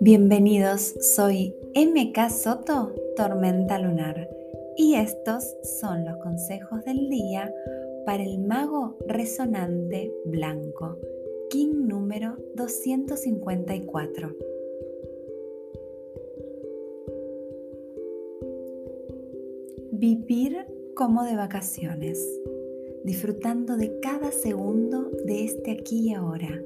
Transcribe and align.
Bienvenidos, 0.00 0.94
soy 1.00 1.54
MK 1.74 2.30
Soto, 2.30 2.94
Tormenta 3.16 3.78
Lunar, 3.78 4.30
y 4.76 4.94
estos 4.94 5.56
son 5.62 6.06
los 6.06 6.16
consejos 6.18 6.84
del 6.84 7.10
día 7.10 7.52
para 8.06 8.22
el 8.22 8.38
mago 8.38 8.96
resonante 9.06 10.14
blanco, 10.24 10.98
King 11.50 11.86
número 11.86 12.36
254. 12.54 14.36
Vivir 19.92 20.75
como 20.96 21.22
de 21.22 21.36
vacaciones, 21.36 22.18
disfrutando 23.04 23.76
de 23.76 24.00
cada 24.00 24.32
segundo 24.32 25.10
de 25.24 25.44
este 25.44 25.70
aquí 25.70 26.08
y 26.08 26.14
ahora 26.14 26.60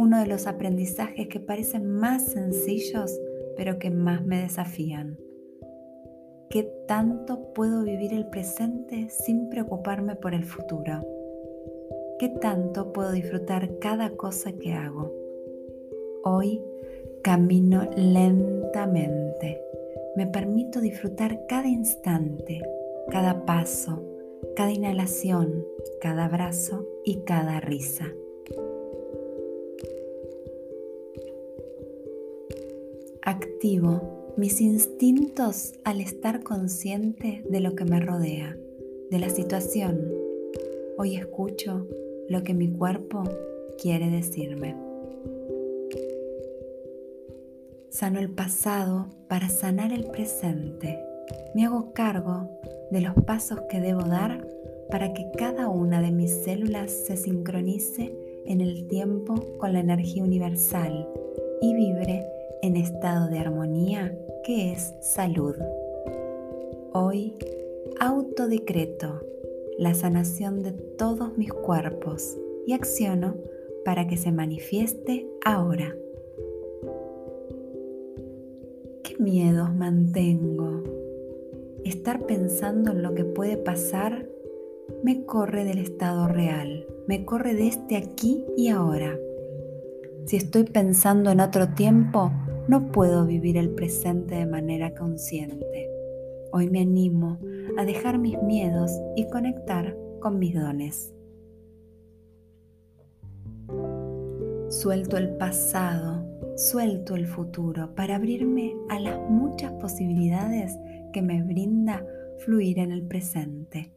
uno 0.00 0.18
de 0.18 0.26
los 0.26 0.46
aprendizajes 0.46 1.28
que 1.28 1.40
parecen 1.40 1.86
más 1.86 2.24
sencillos, 2.24 3.20
pero 3.54 3.78
que 3.78 3.90
más 3.90 4.24
me 4.24 4.40
desafían. 4.40 5.18
¿Qué 6.48 6.62
tanto 6.88 7.52
puedo 7.52 7.82
vivir 7.82 8.14
el 8.14 8.26
presente 8.28 9.10
sin 9.10 9.50
preocuparme 9.50 10.16
por 10.16 10.32
el 10.32 10.44
futuro? 10.44 11.06
¿Qué 12.18 12.30
tanto 12.30 12.94
puedo 12.94 13.12
disfrutar 13.12 13.78
cada 13.78 14.08
cosa 14.16 14.52
que 14.52 14.72
hago? 14.72 15.12
Hoy 16.24 16.62
camino 17.22 17.86
lentamente. 17.94 19.60
Me 20.16 20.26
permito 20.26 20.80
disfrutar 20.80 21.46
cada 21.46 21.68
instante, 21.68 22.62
cada 23.08 23.44
paso, 23.44 24.02
cada 24.56 24.72
inhalación, 24.72 25.64
cada 26.00 26.26
abrazo 26.26 26.86
y 27.04 27.22
cada 27.24 27.60
risa. 27.60 28.12
Activo 33.22 34.32
mis 34.36 34.60
instintos 34.60 35.74
al 35.84 36.00
estar 36.00 36.42
consciente 36.42 37.42
de 37.48 37.60
lo 37.60 37.74
que 37.74 37.84
me 37.84 38.00
rodea, 38.00 38.56
de 39.10 39.18
la 39.18 39.28
situación. 39.28 40.12
Hoy 40.96 41.16
escucho 41.16 41.86
lo 42.28 42.42
que 42.42 42.54
mi 42.54 42.70
cuerpo 42.70 43.24
quiere 43.80 44.08
decirme. 44.08 44.76
Sano 47.90 48.20
el 48.20 48.30
pasado 48.30 49.08
para 49.28 49.48
sanar 49.48 49.92
el 49.92 50.04
presente. 50.06 51.09
Me 51.54 51.64
hago 51.64 51.92
cargo 51.92 52.48
de 52.90 53.00
los 53.00 53.14
pasos 53.24 53.60
que 53.68 53.80
debo 53.80 54.02
dar 54.02 54.46
para 54.90 55.12
que 55.12 55.30
cada 55.36 55.68
una 55.68 56.00
de 56.00 56.10
mis 56.10 56.44
células 56.44 56.90
se 56.90 57.16
sincronice 57.16 58.14
en 58.46 58.60
el 58.60 58.86
tiempo 58.88 59.34
con 59.58 59.72
la 59.72 59.80
energía 59.80 60.24
universal 60.24 61.08
y 61.60 61.74
vibre 61.74 62.26
en 62.62 62.76
estado 62.76 63.28
de 63.28 63.38
armonía 63.38 64.16
que 64.44 64.72
es 64.72 64.94
salud. 65.00 65.54
Hoy 66.92 67.36
autodecreto 67.98 69.20
la 69.78 69.94
sanación 69.94 70.62
de 70.62 70.72
todos 70.72 71.36
mis 71.38 71.52
cuerpos 71.52 72.36
y 72.66 72.72
acciono 72.72 73.36
para 73.84 74.06
que 74.06 74.16
se 74.16 74.32
manifieste 74.32 75.26
ahora. 75.44 75.96
¿Qué 79.02 79.16
miedos 79.18 79.74
mantengo? 79.74 80.82
Estar 81.90 82.24
pensando 82.24 82.92
en 82.92 83.02
lo 83.02 83.14
que 83.16 83.24
puede 83.24 83.56
pasar 83.56 84.28
me 85.02 85.26
corre 85.26 85.64
del 85.64 85.78
estado 85.78 86.28
real, 86.28 86.86
me 87.08 87.24
corre 87.24 87.52
de 87.54 87.66
este 87.66 87.96
aquí 87.96 88.44
y 88.56 88.68
ahora. 88.68 89.18
Si 90.24 90.36
estoy 90.36 90.62
pensando 90.62 91.32
en 91.32 91.40
otro 91.40 91.70
tiempo, 91.70 92.30
no 92.68 92.92
puedo 92.92 93.26
vivir 93.26 93.56
el 93.56 93.70
presente 93.70 94.36
de 94.36 94.46
manera 94.46 94.94
consciente. 94.94 95.90
Hoy 96.52 96.70
me 96.70 96.82
animo 96.82 97.40
a 97.76 97.84
dejar 97.84 98.18
mis 98.18 98.40
miedos 98.40 98.92
y 99.16 99.28
conectar 99.28 99.96
con 100.20 100.38
mis 100.38 100.54
dones. 100.54 101.12
Suelto 104.68 105.16
el 105.16 105.30
pasado, 105.30 106.24
suelto 106.54 107.16
el 107.16 107.26
futuro 107.26 107.96
para 107.96 108.14
abrirme 108.14 108.76
a 108.88 109.00
las 109.00 109.18
muchas 109.28 109.72
posibilidades 109.72 110.78
que 111.12 111.22
me 111.22 111.42
brinda 111.42 112.04
fluir 112.38 112.78
en 112.78 112.92
el 112.92 113.02
presente. 113.02 113.92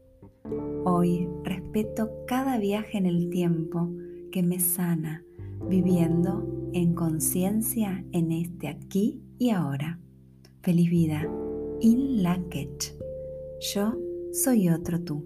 Hoy 0.84 1.28
respeto 1.42 2.24
cada 2.26 2.58
viaje 2.58 2.98
en 2.98 3.06
el 3.06 3.30
tiempo 3.30 3.90
que 4.30 4.42
me 4.42 4.60
sana, 4.60 5.24
viviendo 5.68 6.70
en 6.72 6.94
conciencia 6.94 8.04
en 8.12 8.32
este 8.32 8.68
aquí 8.68 9.22
y 9.38 9.50
ahora. 9.50 9.98
Feliz 10.62 10.90
vida. 10.90 11.26
In 11.80 12.22
la 12.22 12.40
Yo 13.60 13.96
soy 14.32 14.68
otro 14.68 15.00
tú. 15.00 15.24